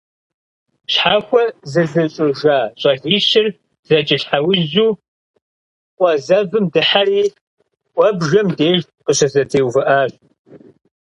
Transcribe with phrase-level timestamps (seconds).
[0.91, 3.47] Щхьэхуэ зызыщIыжа щIалищыр
[3.87, 4.91] зэкIэлъхьэужьу
[5.97, 10.11] къуэ зэвым дыхьэри «Iуэбжэм» деж къыщызэтеувыIащ.